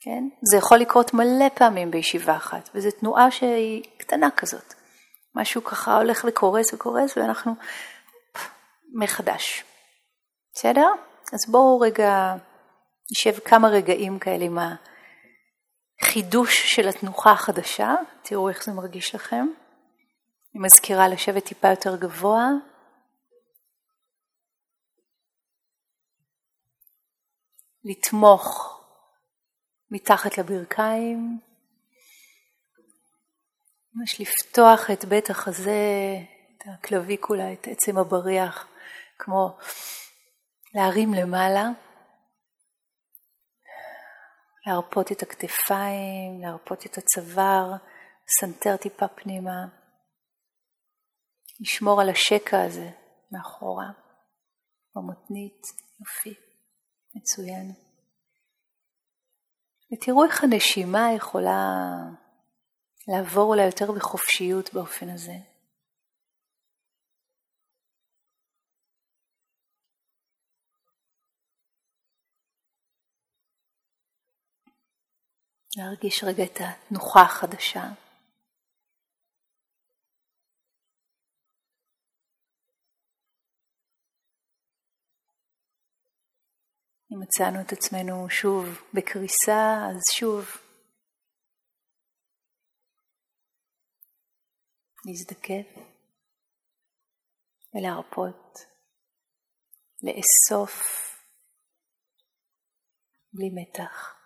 [0.02, 0.24] כן?
[0.52, 4.74] זה יכול לקרות מלא פעמים בישיבה אחת, וזו תנועה שהיא קטנה כזאת.
[5.36, 7.56] משהו ככה הולך וקורס וקורס, ואנחנו
[8.94, 9.64] מחדש.
[10.54, 10.88] בסדר?
[11.34, 12.36] אז בואו רגע
[13.12, 14.58] נשב כמה רגעים כאלה עם
[16.02, 19.48] החידוש של התנוחה החדשה, תראו איך זה מרגיש לכם.
[20.56, 22.48] אני מזכירה לשבת טיפה יותר גבוה.
[27.84, 28.76] לתמוך
[29.92, 31.40] מתחת לברכיים,
[33.94, 36.16] ממש לפתוח את בית החזה,
[36.58, 38.68] את הקלוויקולה, את עצם הבריח,
[39.20, 39.58] כמו
[40.74, 41.70] להרים למעלה,
[44.68, 47.74] להרפות את הכתפיים, להרפות את הצוואר,
[48.40, 49.66] סנטר טיפה פנימה.
[51.60, 52.90] לשמור על השקע הזה
[53.32, 53.90] מאחורה,
[54.96, 55.62] במותנית,
[56.00, 56.34] יופי,
[57.16, 57.74] מצוין.
[59.94, 61.76] ותראו איך הנשימה יכולה
[63.08, 65.36] לעבור אולי יותר בחופשיות באופן הזה.
[75.78, 77.84] להרגיש רגע את התנוחה החדשה.
[87.12, 90.46] אם מצאנו את עצמנו שוב בקריסה, אז שוב
[95.06, 95.82] להזדקף
[97.74, 98.60] ולהרפות,
[100.04, 100.74] לאסוף
[103.34, 104.19] בלי מתח.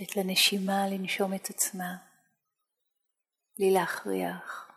[0.00, 1.96] לתת לנשימה לנשום את עצמה,
[3.58, 4.70] בלי להכריח.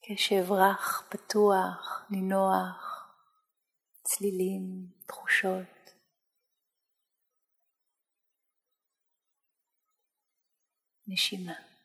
[0.00, 3.12] קשב רך, פתוח, נינוח,
[4.02, 5.90] צלילים, תחושות.
[11.06, 11.75] נשימה.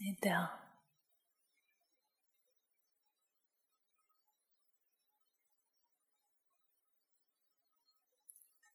[0.00, 0.44] נהדר.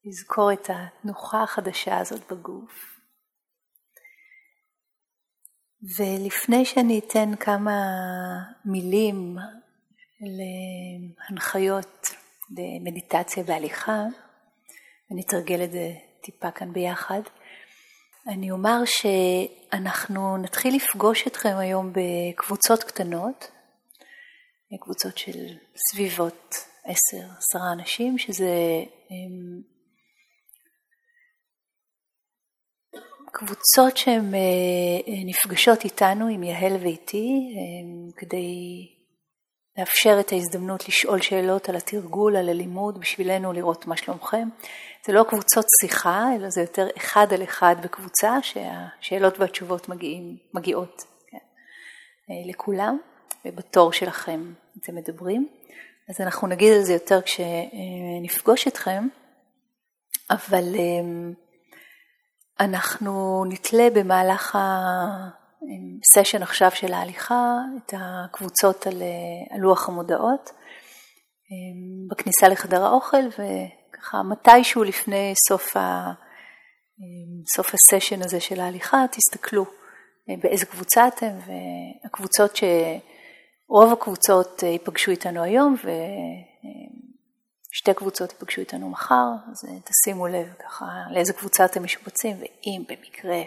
[0.06, 3.00] לזכור את התנוחה החדשה הזאת בגוף.
[5.98, 7.72] ולפני שאני אתן כמה
[8.66, 9.38] מילים
[10.22, 12.08] להנחיות
[12.58, 14.04] למדיטציה בהליכה,
[15.12, 17.22] ונתרגל את זה טיפה כאן ביחד,
[18.28, 23.52] אני אומר שאנחנו נתחיל לפגוש אתכם היום בקבוצות קטנות,
[24.80, 28.50] קבוצות של סביבות עשר, עשרה אנשים, שזה
[29.10, 29.62] הם,
[33.32, 37.54] קבוצות שהן אה, נפגשות איתנו, עם יהל ואיתי,
[38.18, 38.88] כדי
[39.78, 44.48] לאפשר את ההזדמנות לשאול שאלות על התרגול, על הלימוד, בשבילנו לראות מה שלומכם.
[45.08, 51.04] זה לא קבוצות שיחה, אלא זה יותר אחד על אחד בקבוצה, שהשאלות והתשובות מגיעים, מגיעות
[51.28, 52.98] כן, אה, לכולם,
[53.46, 55.48] ובתור שלכם אתם מדברים.
[56.10, 59.08] אז אנחנו נגיד על זה יותר כשנפגוש אתכם,
[60.30, 61.32] אבל אה,
[62.60, 64.58] אנחנו נתלה במהלך
[66.16, 69.02] הסשן עכשיו של ההליכה את הקבוצות על,
[69.52, 73.30] על לוח המודעות אה, בכניסה לחדר האוכל,
[74.06, 76.12] ככה מתישהו לפני סוף, ה,
[77.56, 79.66] סוף הסשן הזה של ההליכה, תסתכלו
[80.30, 82.64] אה, באיזה קבוצה אתם, והקבוצות ש...
[83.70, 85.76] רוב הקבוצות אה, ייפגשו איתנו היום,
[87.74, 92.84] ושתי קבוצות ייפגשו איתנו מחר, אז אה, תשימו לב ככה לאיזה קבוצה אתם משובצים, ואם
[92.88, 93.42] במקרה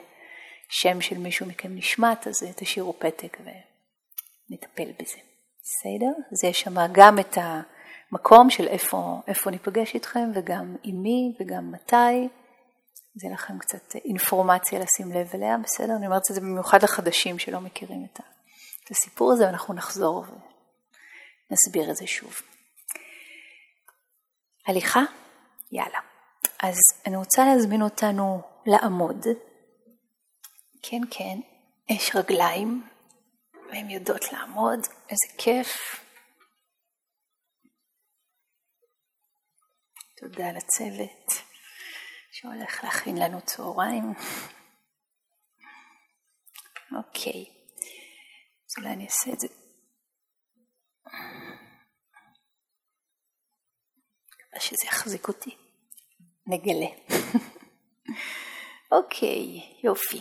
[0.69, 5.19] שם של מישהו מכם נשמט, אז תשאירו פתק ונטפל בזה.
[5.63, 6.13] בסדר?
[6.33, 7.61] אז יש שם גם את ה...
[8.13, 12.29] מקום של איפה, איפה ניפגש איתכם וגם עם מי וגם מתי.
[13.15, 15.97] זה לכם קצת אינפורמציה לשים לב אליה, בסדר?
[15.97, 20.25] אני אומרת את זה במיוחד לחדשים שלא מכירים את הסיפור הזה, ואנחנו נחזור
[21.51, 22.35] נסביר את זה שוב.
[24.67, 25.01] הליכה?
[25.73, 25.99] יאללה.
[26.63, 26.77] אז
[27.07, 29.27] אני רוצה להזמין אותנו לעמוד.
[30.83, 31.39] כן, כן,
[31.89, 32.83] יש רגליים,
[33.71, 36.01] והן יודעות לעמוד, איזה כיף.
[40.21, 41.33] תודה לצוות
[42.33, 44.05] שהולך להכין לנו צהריים.
[46.97, 47.45] אוקיי,
[48.67, 49.49] אז אולי אני אעשה את זה.
[54.29, 55.57] מקווה שזה יחזיק אותי.
[56.47, 56.87] נגלה.
[58.93, 60.21] אוקיי, יופי.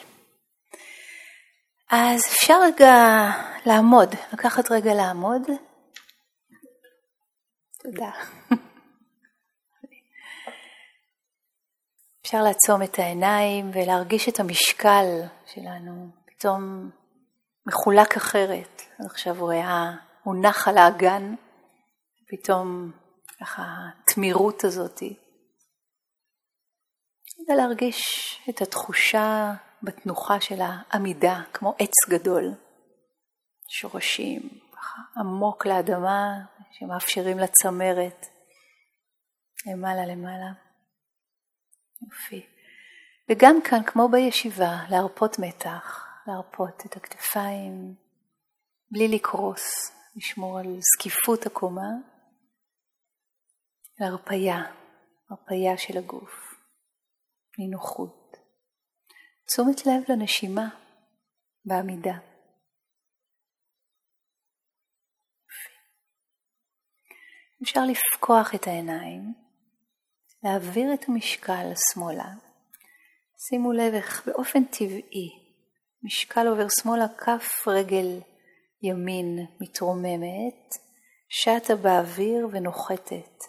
[1.89, 2.93] אז אפשר רגע
[3.66, 5.41] לעמוד, לקחת רגע לעמוד.
[7.84, 8.12] תודה.
[12.28, 15.06] אפשר לעצום את העיניים ולהרגיש את המשקל
[15.46, 16.90] שלנו פתאום
[17.66, 18.82] מחולק אחרת.
[19.06, 19.92] עכשיו הוא היה,
[20.24, 21.36] הוא נח על האגן,
[22.30, 22.92] פתאום
[23.40, 23.64] ככה
[24.04, 25.16] התמירות הזאתי.
[27.50, 28.02] ולהרגיש
[28.50, 29.54] את התחושה
[29.84, 32.54] בתנוחה של העמידה, כמו עץ גדול.
[33.68, 36.28] שורשים, ככה עמוק לאדמה,
[36.72, 38.26] שמאפשרים לצמרת
[39.66, 40.66] למעלה למעלה.
[42.02, 42.45] יופי.
[43.30, 47.95] וגם כאן, כמו בישיבה, להרפות מתח, להרפות את הכתפיים,
[48.91, 51.91] בלי לקרוס, לשמור על זקיפות הקומה,
[54.00, 54.58] להרפייה,
[55.30, 56.56] הרפייה של הגוף,
[57.58, 58.38] נינוחות.
[59.45, 60.70] תשומת לב לנשימה
[61.66, 62.18] בעמידה.
[67.64, 69.47] אפשר לפקוח את העיניים,
[70.48, 72.30] להעביר את המשקל שמאלה.
[73.50, 75.30] שימו לב איך באופן טבעי
[76.04, 78.20] משקל עובר שמאלה, כף רגל
[78.82, 80.76] ימין מתרוממת,
[81.30, 83.43] שטה באוויר ונוחתת.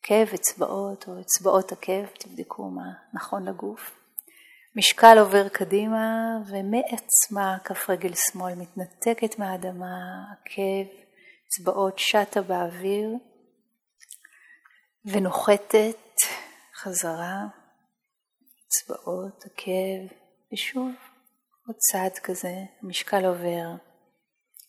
[0.00, 3.98] עקב אצבעות או אצבעות עקב, תבדקו מה נכון לגוף.
[4.76, 9.96] משקל עובר קדימה ומעצמה כף רגל שמאל מתנתקת מהאדמה,
[10.32, 10.90] עקב,
[11.48, 13.08] אצבעות שטה באוויר
[15.12, 16.16] ונוחתת
[16.76, 17.44] חזרה,
[18.66, 20.14] אצבעות, עקב,
[20.52, 20.92] ושוב
[21.66, 23.74] עוד צעד כזה, המשקל עובר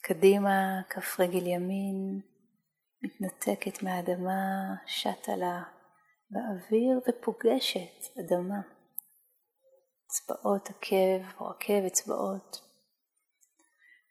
[0.01, 2.21] קדימה, כף רגל ימין,
[3.03, 5.63] מתנתקת מהאדמה, שטה לה
[6.29, 8.61] באוויר ופוגשת אדמה.
[10.07, 12.61] אצבעות עקב או עקב אצבעות.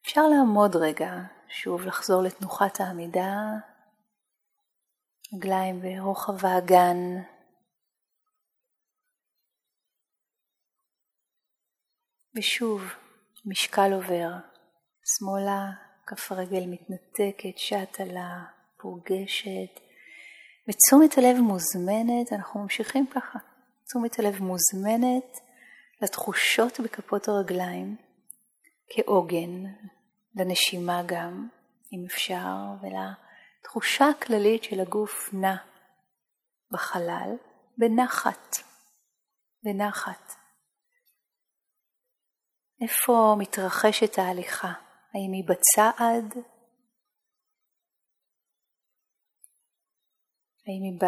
[0.03, 1.13] אפשר לעמוד רגע,
[1.49, 3.37] שוב לחזור לתנוחת העמידה,
[5.35, 6.97] רגליים ברוחב האגן.
[12.37, 12.83] ושוב,
[13.47, 14.31] משקל עובר,
[15.05, 15.71] שמאלה,
[16.07, 18.45] כף הרגל מתנתקת, שטה לה,
[18.81, 19.81] פורגשת,
[20.69, 23.39] ותשומת הלב מוזמנת, אנחנו ממשיכים ככה,
[23.85, 25.39] תשומת הלב מוזמנת
[26.03, 27.97] לתחושות בכפות הרגליים
[28.91, 29.65] כעוגן,
[30.35, 31.49] לנשימה גם,
[31.93, 32.55] אם אפשר,
[33.67, 35.57] ולתחושה הכללית של הגוף נע
[36.73, 37.37] בחלל
[37.79, 38.57] בנחת,
[39.63, 40.33] בנחת.
[42.83, 44.73] איפה מתרחשת ההליכה?
[45.15, 46.45] האם היא בצעד?
[50.67, 51.01] האם היא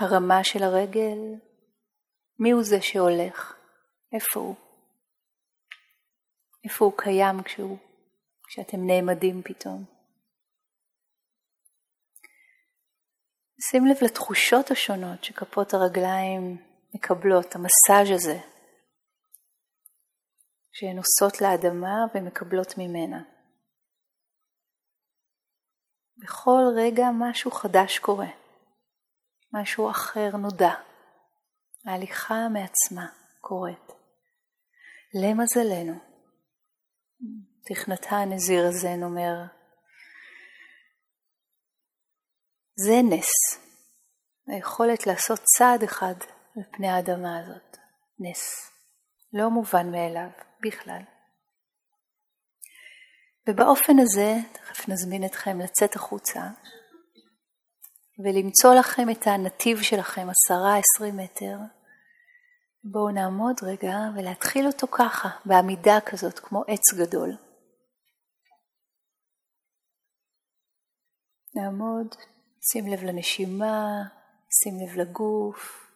[0.00, 1.18] בהרמה של הרגל?
[2.38, 3.56] מי הוא זה שהולך?
[4.12, 4.56] איפה הוא?
[6.64, 7.78] איפה הוא קיים כשהוא,
[8.48, 9.97] כשאתם נעמדים פתאום?
[13.60, 16.62] שים לב לתחושות השונות שכפות הרגליים
[16.94, 18.38] מקבלות, המסאז' הזה,
[20.72, 23.22] שהן עושות לאדמה ומקבלות ממנה.
[26.16, 28.30] בכל רגע משהו חדש קורה,
[29.52, 30.72] משהו אחר נודע.
[31.86, 33.06] ההליכה מעצמה
[33.40, 33.92] קורית.
[35.14, 35.98] למזלנו,
[37.64, 39.57] תכנתה הנזיר הזן אומר,
[42.80, 43.30] זה נס,
[44.46, 46.14] היכולת לעשות צעד אחד
[46.56, 47.76] על פני האדמה הזאת,
[48.18, 48.70] נס,
[49.32, 50.30] לא מובן מאליו
[50.62, 51.02] בכלל.
[53.48, 56.40] ובאופן הזה, תכף נזמין אתכם לצאת החוצה
[58.18, 61.56] ולמצוא לכם את הנתיב שלכם, עשרה, עשרים מטר,
[62.84, 67.30] בואו נעמוד רגע ולהתחיל אותו ככה, בעמידה כזאת, כמו עץ גדול.
[71.54, 72.14] נעמוד,
[72.72, 73.86] שים לב לנשימה,
[74.50, 75.90] שים לב לגוף,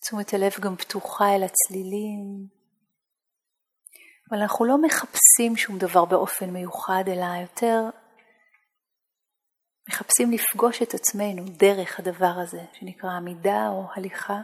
[0.00, 2.46] תשומת הלב גם פתוחה אל הצלילים.
[4.30, 7.90] אבל אנחנו לא מחפשים שום דבר באופן מיוחד, אלא יותר
[9.88, 14.40] מחפשים לפגוש את עצמנו דרך הדבר הזה, שנקרא עמידה או הליכה.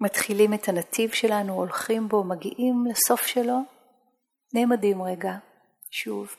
[0.00, 3.58] מתחילים את הנתיב שלנו, הולכים בו, מגיעים לסוף שלו,
[4.54, 5.32] נעמדים רגע,
[5.90, 6.36] שוב,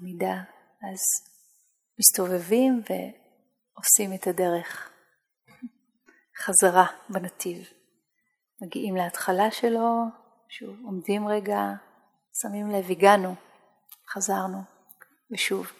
[0.00, 0.34] עמידה,
[0.82, 1.00] אז
[1.98, 4.90] מסתובבים ועושים את הדרך
[6.38, 7.68] חזרה בנתיב.
[8.62, 10.04] מגיעים להתחלה שלו,
[10.48, 11.60] שוב, עומדים רגע,
[12.42, 13.34] שמים לב, הגענו,
[14.14, 14.58] חזרנו,
[15.32, 15.72] ושוב.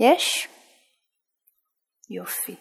[0.00, 0.48] יש?
[2.10, 2.56] יופי.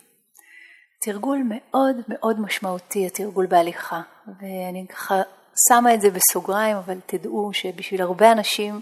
[1.01, 5.15] תרגול מאוד מאוד משמעותי, התרגול בהליכה, ואני ככה
[5.69, 8.81] שמה את זה בסוגריים, אבל תדעו שבשביל הרבה אנשים,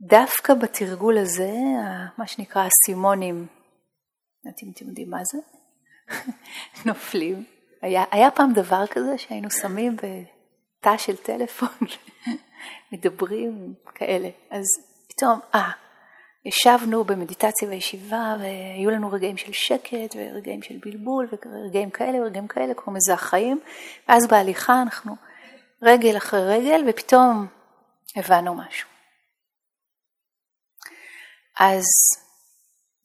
[0.00, 1.52] דווקא בתרגול הזה,
[2.18, 2.66] מה שנקרא
[4.62, 5.38] אם אתם יודעים מה זה,
[6.90, 7.44] נופלים.
[7.82, 11.68] היה, היה פעם דבר כזה שהיינו שמים בתא של טלפון,
[12.92, 14.64] מדברים כאלה, אז
[15.08, 15.70] פתאום, אה,
[16.44, 22.74] ישבנו במדיטציה בישיבה והיו לנו רגעים של שקט ורגעים של בלבול ורגעים כאלה ורגעים כאלה,
[22.74, 23.60] קוראים לזה החיים,
[24.08, 25.16] ואז בהליכה אנחנו
[25.82, 27.46] רגל אחרי רגל ופתאום
[28.16, 28.97] הבנו משהו.
[31.58, 31.84] אז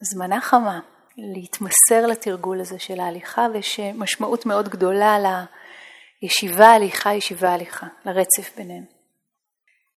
[0.01, 0.79] זמנה חמה
[1.17, 5.17] להתמסר לתרגול הזה של ההליכה ויש משמעות מאוד גדולה
[6.21, 8.92] לישיבה הליכה, ישיבה הליכה, לרצף ביניהם.